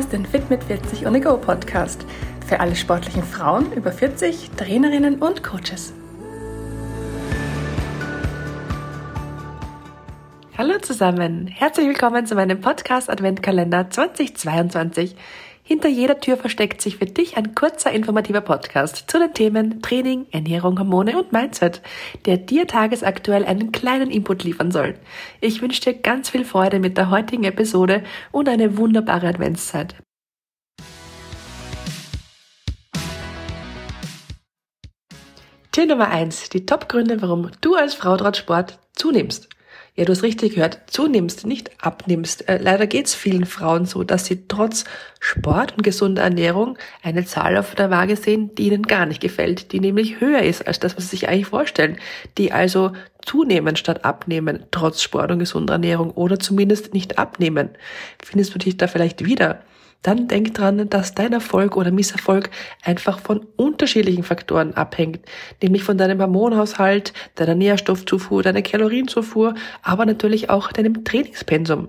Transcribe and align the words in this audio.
hörst 0.00 0.14
den 0.14 0.24
Fit 0.24 0.48
mit 0.48 0.64
40 0.64 1.06
on 1.06 1.20
Go 1.20 1.36
Podcast 1.36 2.06
für 2.46 2.58
alle 2.58 2.74
sportlichen 2.74 3.22
Frauen 3.22 3.70
über 3.74 3.92
40, 3.92 4.50
Trainerinnen 4.56 5.16
und 5.16 5.42
Coaches. 5.42 5.92
Hallo 10.56 10.78
zusammen, 10.78 11.48
herzlich 11.48 11.86
willkommen 11.86 12.24
zu 12.24 12.34
meinem 12.34 12.62
Podcast 12.62 13.10
Adventkalender 13.10 13.90
2022. 13.90 15.16
Hinter 15.72 15.88
jeder 15.88 16.18
Tür 16.18 16.36
versteckt 16.36 16.82
sich 16.82 16.96
für 16.96 17.06
dich 17.06 17.36
ein 17.36 17.54
kurzer 17.54 17.92
informativer 17.92 18.40
Podcast 18.40 19.04
zu 19.06 19.20
den 19.20 19.32
Themen 19.32 19.80
Training, 19.80 20.26
Ernährung, 20.32 20.76
Hormone 20.80 21.16
und 21.16 21.30
Mindset, 21.30 21.80
der 22.26 22.38
dir 22.38 22.66
tagesaktuell 22.66 23.44
einen 23.44 23.70
kleinen 23.70 24.10
Input 24.10 24.42
liefern 24.42 24.72
soll. 24.72 24.96
Ich 25.40 25.62
wünsche 25.62 25.80
dir 25.80 25.94
ganz 25.94 26.28
viel 26.28 26.44
Freude 26.44 26.80
mit 26.80 26.96
der 26.96 27.10
heutigen 27.10 27.44
Episode 27.44 28.02
und 28.32 28.48
eine 28.48 28.78
wunderbare 28.78 29.28
Adventszeit. 29.28 29.94
Tür 35.70 35.86
Nummer 35.86 36.08
eins: 36.08 36.48
Die 36.48 36.66
Top-Gründe, 36.66 37.22
warum 37.22 37.52
du 37.60 37.76
als 37.76 37.94
Frau 37.94 38.16
trotz 38.16 38.38
Sport 38.38 38.80
zunimmst. 38.96 39.48
Ja, 39.96 40.04
du 40.04 40.12
hast 40.12 40.22
richtig 40.22 40.54
gehört, 40.54 40.78
zunimmst, 40.86 41.46
nicht 41.46 41.70
abnimmst. 41.84 42.48
Äh, 42.48 42.58
leider 42.58 42.86
geht's 42.86 43.14
vielen 43.14 43.44
Frauen 43.44 43.86
so, 43.86 44.04
dass 44.04 44.24
sie 44.24 44.46
trotz 44.46 44.84
Sport 45.18 45.76
und 45.76 45.82
gesunder 45.82 46.22
Ernährung 46.22 46.78
eine 47.02 47.24
Zahl 47.24 47.56
auf 47.56 47.74
der 47.74 47.90
Waage 47.90 48.16
sehen, 48.16 48.54
die 48.54 48.68
ihnen 48.68 48.84
gar 48.84 49.04
nicht 49.06 49.20
gefällt, 49.20 49.72
die 49.72 49.80
nämlich 49.80 50.20
höher 50.20 50.42
ist 50.42 50.66
als 50.66 50.78
das, 50.78 50.96
was 50.96 51.04
sie 51.04 51.16
sich 51.16 51.28
eigentlich 51.28 51.46
vorstellen, 51.46 51.98
die 52.38 52.52
also 52.52 52.92
zunehmen 53.22 53.76
statt 53.76 54.04
abnehmen, 54.04 54.64
trotz 54.70 55.02
Sport 55.02 55.32
und 55.32 55.40
gesunder 55.40 55.74
Ernährung 55.74 56.12
oder 56.12 56.38
zumindest 56.38 56.94
nicht 56.94 57.18
abnehmen. 57.18 57.70
Findest 58.22 58.54
du 58.54 58.58
dich 58.58 58.76
da 58.76 58.86
vielleicht 58.86 59.24
wieder? 59.24 59.62
Dann 60.02 60.28
denk 60.28 60.54
dran, 60.54 60.88
dass 60.88 61.14
dein 61.14 61.32
Erfolg 61.32 61.76
oder 61.76 61.90
Misserfolg 61.90 62.50
einfach 62.82 63.20
von 63.20 63.46
unterschiedlichen 63.56 64.22
Faktoren 64.22 64.74
abhängt, 64.74 65.20
nämlich 65.62 65.82
von 65.82 65.98
deinem 65.98 66.20
Hormonhaushalt, 66.20 67.12
deiner 67.34 67.54
Nährstoffzufuhr, 67.54 68.42
deiner 68.42 68.62
Kalorienzufuhr, 68.62 69.54
aber 69.82 70.06
natürlich 70.06 70.50
auch 70.50 70.72
deinem 70.72 71.04
Trainingspensum. 71.04 71.88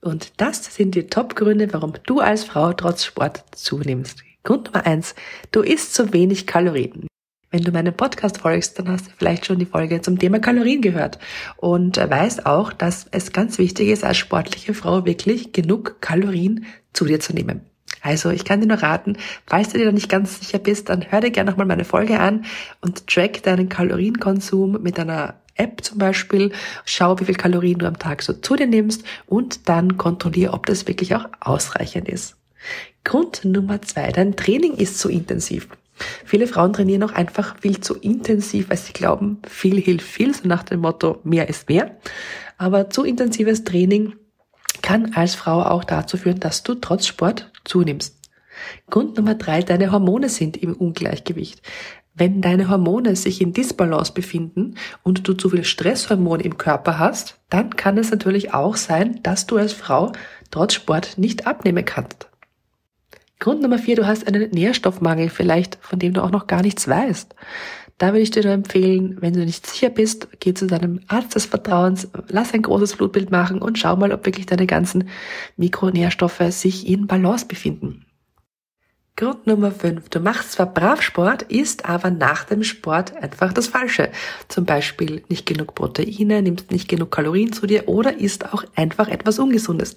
Und 0.00 0.32
das 0.38 0.74
sind 0.74 0.94
die 0.94 1.06
Top-Gründe, 1.06 1.72
warum 1.72 1.92
du 2.06 2.20
als 2.20 2.44
Frau 2.44 2.72
trotz 2.72 3.04
Sport 3.04 3.44
zunimmst. 3.52 4.22
Grund 4.42 4.66
Nummer 4.66 4.86
eins, 4.86 5.14
du 5.52 5.60
isst 5.60 5.94
zu 5.94 6.12
wenig 6.12 6.46
Kalorien. 6.46 7.06
Wenn 7.52 7.64
du 7.64 7.70
meinem 7.70 7.92
Podcast 7.92 8.38
folgst, 8.38 8.78
dann 8.78 8.88
hast 8.88 9.08
du 9.08 9.10
vielleicht 9.14 9.44
schon 9.44 9.58
die 9.58 9.66
Folge 9.66 10.00
zum 10.00 10.18
Thema 10.18 10.38
Kalorien 10.38 10.80
gehört 10.80 11.18
und 11.58 11.98
weißt 11.98 12.46
auch, 12.46 12.72
dass 12.72 13.06
es 13.10 13.30
ganz 13.30 13.58
wichtig 13.58 13.88
ist, 13.88 14.04
als 14.04 14.16
sportliche 14.16 14.72
Frau 14.72 15.04
wirklich 15.04 15.52
genug 15.52 16.00
Kalorien 16.00 16.64
zu 16.94 17.04
dir 17.04 17.20
zu 17.20 17.34
nehmen. 17.34 17.60
Also 18.00 18.30
ich 18.30 18.46
kann 18.46 18.62
dir 18.62 18.68
nur 18.68 18.82
raten, 18.82 19.18
falls 19.46 19.68
du 19.68 19.78
dir 19.78 19.84
da 19.84 19.92
nicht 19.92 20.08
ganz 20.08 20.40
sicher 20.40 20.58
bist, 20.58 20.88
dann 20.88 21.12
hör 21.12 21.20
dir 21.20 21.30
gerne 21.30 21.50
nochmal 21.50 21.66
meine 21.66 21.84
Folge 21.84 22.18
an 22.20 22.46
und 22.80 23.06
track 23.06 23.42
deinen 23.42 23.68
Kalorienkonsum 23.68 24.82
mit 24.82 24.98
einer 24.98 25.34
App 25.54 25.84
zum 25.84 25.98
Beispiel, 25.98 26.52
schau, 26.86 27.20
wie 27.20 27.26
viel 27.26 27.34
Kalorien 27.34 27.80
du 27.80 27.86
am 27.86 27.98
Tag 27.98 28.22
so 28.22 28.32
zu 28.32 28.56
dir 28.56 28.66
nimmst 28.66 29.04
und 29.26 29.68
dann 29.68 29.98
kontrolliere, 29.98 30.54
ob 30.54 30.64
das 30.64 30.88
wirklich 30.88 31.14
auch 31.14 31.26
ausreichend 31.38 32.08
ist. 32.08 32.36
Grund 33.04 33.44
Nummer 33.44 33.82
zwei, 33.82 34.10
dein 34.10 34.36
Training 34.36 34.72
ist 34.72 34.98
zu 34.98 35.10
intensiv. 35.10 35.68
Viele 36.24 36.46
Frauen 36.46 36.72
trainieren 36.72 37.02
auch 37.02 37.12
einfach 37.12 37.56
viel 37.60 37.80
zu 37.80 37.94
intensiv, 37.96 38.70
weil 38.70 38.78
sie 38.78 38.92
glauben, 38.92 39.38
viel 39.46 39.80
hilft 39.80 40.06
viel, 40.06 40.34
so 40.34 40.48
nach 40.48 40.62
dem 40.62 40.80
Motto, 40.80 41.20
mehr 41.24 41.48
ist 41.48 41.68
mehr. 41.68 41.96
Aber 42.58 42.90
zu 42.90 43.04
intensives 43.04 43.64
Training 43.64 44.14
kann 44.80 45.14
als 45.14 45.34
Frau 45.34 45.62
auch 45.62 45.84
dazu 45.84 46.16
führen, 46.16 46.40
dass 46.40 46.62
du 46.62 46.74
trotz 46.74 47.06
Sport 47.06 47.50
zunimmst. 47.64 48.18
Grund 48.90 49.16
Nummer 49.16 49.34
drei, 49.34 49.62
deine 49.62 49.92
Hormone 49.92 50.28
sind 50.28 50.56
im 50.56 50.74
Ungleichgewicht. 50.74 51.62
Wenn 52.14 52.42
deine 52.42 52.68
Hormone 52.68 53.16
sich 53.16 53.40
in 53.40 53.54
Disbalance 53.54 54.12
befinden 54.12 54.74
und 55.02 55.26
du 55.26 55.32
zu 55.32 55.48
viel 55.48 55.64
Stresshormon 55.64 56.40
im 56.40 56.58
Körper 56.58 56.98
hast, 56.98 57.38
dann 57.48 57.74
kann 57.76 57.96
es 57.96 58.10
natürlich 58.10 58.52
auch 58.52 58.76
sein, 58.76 59.20
dass 59.22 59.46
du 59.46 59.56
als 59.56 59.72
Frau 59.72 60.12
trotz 60.50 60.74
Sport 60.74 61.16
nicht 61.16 61.46
abnehmen 61.46 61.86
kannst. 61.86 62.28
Grund 63.42 63.60
Nummer 63.60 63.78
vier, 63.78 63.96
du 63.96 64.06
hast 64.06 64.28
einen 64.28 64.50
Nährstoffmangel 64.50 65.28
vielleicht, 65.28 65.76
von 65.80 65.98
dem 65.98 66.12
du 66.12 66.22
auch 66.22 66.30
noch 66.30 66.46
gar 66.46 66.62
nichts 66.62 66.86
weißt. 66.86 67.34
Da 67.98 68.12
würde 68.12 68.20
ich 68.20 68.30
dir 68.30 68.44
nur 68.44 68.52
empfehlen, 68.52 69.16
wenn 69.18 69.32
du 69.32 69.44
nicht 69.44 69.66
sicher 69.66 69.90
bist, 69.90 70.28
geh 70.38 70.54
zu 70.54 70.68
deinem 70.68 71.00
Arzt 71.08 71.34
des 71.34 71.46
Vertrauens, 71.46 72.06
lass 72.28 72.54
ein 72.54 72.62
großes 72.62 72.94
Blutbild 72.94 73.32
machen 73.32 73.60
und 73.60 73.80
schau 73.80 73.96
mal, 73.96 74.12
ob 74.12 74.26
wirklich 74.26 74.46
deine 74.46 74.68
ganzen 74.68 75.08
Mikronährstoffe 75.56 76.40
sich 76.50 76.86
in 76.86 77.08
Balance 77.08 77.46
befinden. 77.46 78.06
Grund 79.16 79.44
Nummer 79.48 79.72
5. 79.72 80.08
Du 80.08 80.20
machst 80.20 80.52
zwar 80.52 80.72
brav 80.72 81.02
Sport, 81.02 81.42
isst 81.42 81.84
aber 81.84 82.10
nach 82.10 82.44
dem 82.44 82.62
Sport 82.62 83.16
einfach 83.16 83.52
das 83.52 83.66
Falsche. 83.66 84.12
Zum 84.46 84.66
Beispiel 84.66 85.24
nicht 85.28 85.46
genug 85.46 85.74
Proteine, 85.74 86.42
nimmst 86.42 86.70
nicht 86.70 86.88
genug 86.88 87.10
Kalorien 87.10 87.52
zu 87.52 87.66
dir 87.66 87.88
oder 87.88 88.20
isst 88.20 88.54
auch 88.54 88.62
einfach 88.76 89.08
etwas 89.08 89.40
Ungesundes. 89.40 89.96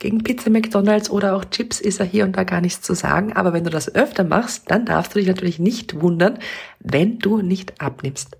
Gegen 0.00 0.24
Pizza, 0.24 0.48
McDonalds 0.48 1.10
oder 1.10 1.36
auch 1.36 1.44
Chips 1.44 1.78
ist 1.78 1.98
ja 1.98 2.06
hier 2.06 2.24
und 2.24 2.34
da 2.34 2.44
gar 2.44 2.62
nichts 2.62 2.80
zu 2.80 2.94
sagen, 2.94 3.34
aber 3.34 3.52
wenn 3.52 3.64
du 3.64 3.70
das 3.70 3.94
öfter 3.94 4.24
machst, 4.24 4.70
dann 4.70 4.86
darfst 4.86 5.14
du 5.14 5.18
dich 5.18 5.28
natürlich 5.28 5.58
nicht 5.58 6.00
wundern, 6.00 6.38
wenn 6.78 7.18
du 7.18 7.42
nicht 7.42 7.82
abnimmst. 7.82 8.38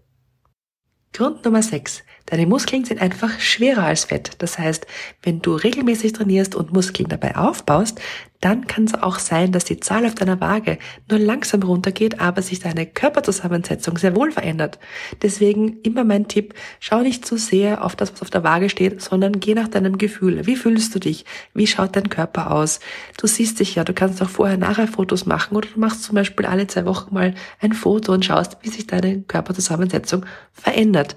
Grund 1.13 1.45
Nummer 1.45 1.63
6. 1.63 2.03
Deine 2.31 2.47
Muskeln 2.47 2.85
sind 2.85 3.01
einfach 3.01 3.41
schwerer 3.41 3.85
als 3.85 4.05
Fett. 4.05 4.31
Das 4.39 4.59
heißt, 4.59 4.87
wenn 5.23 5.43
du 5.43 5.55
regelmäßig 5.55 6.13
trainierst 6.13 6.55
und 6.55 6.73
Muskeln 6.73 7.09
dabei 7.09 7.37
aufbaust, 7.37 8.01
dann 8.41 8.67
kann 8.67 8.85
es 8.85 8.95
auch 8.95 9.19
sein, 9.19 9.53
dass 9.53 9.65
die 9.65 9.81
Zahl 9.81 10.07
auf 10.07 10.15
deiner 10.15 10.41
Waage 10.41 10.79
nur 11.11 11.19
langsam 11.19 11.63
runtergeht, 11.63 12.21
aber 12.21 12.41
sich 12.41 12.61
deine 12.61 12.87
Körperzusammensetzung 12.87 13.99
sehr 13.99 14.17
wohl 14.17 14.33
verändert. 14.33 14.79
Deswegen 15.21 15.79
immer 15.83 16.05
mein 16.05 16.27
Tipp, 16.27 16.55
schau 16.79 17.03
nicht 17.03 17.27
zu 17.27 17.37
sehr 17.37 17.85
auf 17.85 17.97
das, 17.97 18.13
was 18.13 18.23
auf 18.23 18.31
der 18.31 18.45
Waage 18.45 18.71
steht, 18.71 19.03
sondern 19.03 19.41
geh 19.41 19.55
nach 19.55 19.69
deinem 19.69 19.99
Gefühl. 19.99 20.47
Wie 20.47 20.57
fühlst 20.57 20.95
du 20.95 21.01
dich? 21.01 21.27
Wie 21.53 21.67
schaut 21.67 21.97
dein 21.97 22.09
Körper 22.09 22.51
aus? 22.53 22.81
Du 23.19 23.27
siehst 23.27 23.61
dich 23.61 23.75
ja, 23.75 23.85
du 23.85 23.93
kannst 23.93 24.23
auch 24.23 24.31
vorher 24.31 24.57
nachher 24.57 24.89
Fotos 24.89 25.27
machen 25.27 25.57
oder 25.57 25.69
du 25.69 25.79
machst 25.79 26.05
zum 26.05 26.15
Beispiel 26.15 26.47
alle 26.47 26.67
zwei 26.67 26.87
Wochen 26.87 27.13
mal 27.13 27.35
ein 27.61 27.75
Foto 27.75 28.13
und 28.13 28.25
schaust, 28.25 28.57
wie 28.63 28.71
sich 28.71 28.87
deine 28.87 29.21
Körperzusammensetzung 29.21 30.25
verändert. 30.53 31.15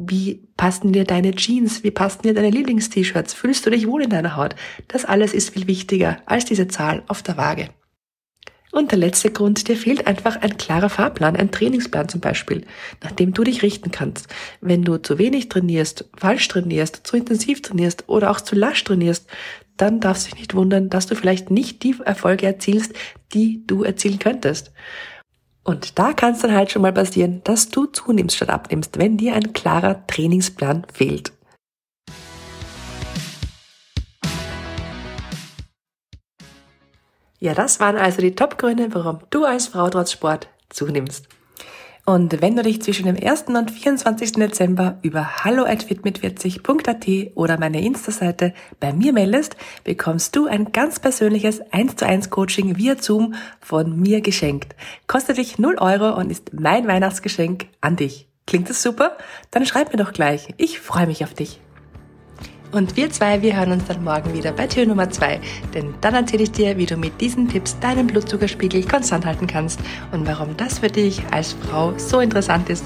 Wie 0.00 0.46
passen 0.56 0.92
dir 0.92 1.02
deine 1.02 1.34
Jeans? 1.34 1.82
Wie 1.82 1.90
passen 1.90 2.22
dir 2.22 2.32
deine 2.32 2.50
Lieblingst-T-Shirts? 2.50 3.34
Fühlst 3.34 3.66
du 3.66 3.70
dich 3.70 3.88
wohl 3.88 4.04
in 4.04 4.10
deiner 4.10 4.36
Haut? 4.36 4.54
Das 4.86 5.04
alles 5.04 5.34
ist 5.34 5.50
viel 5.50 5.66
wichtiger 5.66 6.18
als 6.24 6.44
diese 6.44 6.68
Zahl 6.68 7.02
auf 7.08 7.24
der 7.24 7.36
Waage. 7.36 7.70
Und 8.70 8.92
der 8.92 8.98
letzte 8.98 9.32
Grund, 9.32 9.66
dir 9.66 9.76
fehlt 9.76 10.06
einfach 10.06 10.36
ein 10.36 10.56
klarer 10.56 10.88
Fahrplan, 10.88 11.34
ein 11.34 11.50
Trainingsplan 11.50 12.08
zum 12.08 12.20
Beispiel, 12.20 12.64
nach 13.02 13.10
dem 13.10 13.32
du 13.32 13.42
dich 13.42 13.62
richten 13.62 13.90
kannst. 13.90 14.28
Wenn 14.60 14.84
du 14.84 14.98
zu 14.98 15.18
wenig 15.18 15.48
trainierst, 15.48 16.08
falsch 16.16 16.46
trainierst, 16.46 17.04
zu 17.04 17.16
intensiv 17.16 17.60
trainierst 17.62 18.08
oder 18.08 18.30
auch 18.30 18.40
zu 18.40 18.54
lasch 18.54 18.84
trainierst, 18.84 19.26
dann 19.78 19.98
darfst 19.98 20.26
du 20.26 20.30
dich 20.30 20.38
nicht 20.38 20.54
wundern, 20.54 20.90
dass 20.90 21.08
du 21.08 21.16
vielleicht 21.16 21.50
nicht 21.50 21.82
die 21.82 21.96
Erfolge 22.04 22.46
erzielst, 22.46 22.92
die 23.34 23.66
du 23.66 23.82
erzielen 23.82 24.20
könntest. 24.20 24.70
Und 25.68 25.98
da 25.98 26.14
kann 26.14 26.32
es 26.32 26.40
dann 26.40 26.54
halt 26.54 26.70
schon 26.72 26.80
mal 26.80 26.94
passieren, 26.94 27.42
dass 27.44 27.68
du 27.68 27.84
zunimmst 27.84 28.36
statt 28.36 28.48
abnimmst, 28.48 28.98
wenn 28.98 29.18
dir 29.18 29.34
ein 29.34 29.52
klarer 29.52 30.06
Trainingsplan 30.06 30.86
fehlt. 30.90 31.30
Ja, 37.38 37.52
das 37.52 37.80
waren 37.80 37.98
also 37.98 38.22
die 38.22 38.34
Top-Gründe, 38.34 38.94
warum 38.94 39.18
du 39.28 39.44
als 39.44 39.66
Frau 39.66 39.90
trotz 39.90 40.12
Sport 40.12 40.48
zunimmst. 40.70 41.28
Und 42.08 42.40
wenn 42.40 42.56
du 42.56 42.62
dich 42.62 42.80
zwischen 42.80 43.04
dem 43.04 43.22
1. 43.22 43.48
und 43.48 43.70
24. 43.70 44.32
Dezember 44.32 44.98
über 45.02 45.44
hallo 45.44 45.64
at 45.64 45.84
fitmit40.at 45.84 47.36
oder 47.36 47.58
meine 47.58 47.82
Insta-Seite 47.82 48.54
bei 48.80 48.94
mir 48.94 49.12
meldest, 49.12 49.56
bekommst 49.84 50.34
du 50.34 50.46
ein 50.46 50.72
ganz 50.72 51.00
persönliches 51.00 51.60
1 51.70 51.96
zu 51.96 52.06
1 52.06 52.30
Coaching 52.30 52.78
via 52.78 52.96
Zoom 52.98 53.34
von 53.60 54.00
mir 54.00 54.22
geschenkt. 54.22 54.74
Kostet 55.06 55.36
dich 55.36 55.58
0 55.58 55.76
Euro 55.80 56.18
und 56.18 56.30
ist 56.30 56.54
mein 56.54 56.88
Weihnachtsgeschenk 56.88 57.66
an 57.82 57.96
dich. 57.96 58.26
Klingt 58.46 58.70
das 58.70 58.82
super? 58.82 59.18
Dann 59.50 59.66
schreib 59.66 59.92
mir 59.92 60.02
doch 60.02 60.14
gleich. 60.14 60.54
Ich 60.56 60.80
freue 60.80 61.08
mich 61.08 61.24
auf 61.24 61.34
dich. 61.34 61.60
Und 62.70 62.96
wir 62.96 63.10
zwei, 63.10 63.40
wir 63.40 63.56
hören 63.56 63.72
uns 63.72 63.86
dann 63.86 64.04
morgen 64.04 64.34
wieder 64.34 64.52
bei 64.52 64.66
Tür 64.66 64.84
Nummer 64.84 65.08
zwei. 65.08 65.40
Denn 65.74 65.94
dann 66.00 66.14
erzähle 66.14 66.42
ich 66.42 66.52
dir, 66.52 66.76
wie 66.76 66.86
du 66.86 66.96
mit 66.96 67.20
diesen 67.20 67.48
Tipps 67.48 67.78
deinen 67.80 68.06
Blutzuckerspiegel 68.06 68.84
konstant 68.86 69.24
halten 69.24 69.46
kannst 69.46 69.80
und 70.12 70.26
warum 70.26 70.56
das 70.56 70.80
für 70.80 70.88
dich 70.88 71.22
als 71.30 71.54
Frau 71.54 71.94
so 71.96 72.20
interessant 72.20 72.68
ist, 72.68 72.84